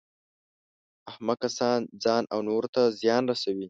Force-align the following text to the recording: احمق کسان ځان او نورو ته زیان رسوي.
احمق 1.09 1.37
کسان 1.43 1.79
ځان 2.03 2.23
او 2.33 2.39
نورو 2.49 2.69
ته 2.75 2.81
زیان 3.01 3.23
رسوي. 3.31 3.59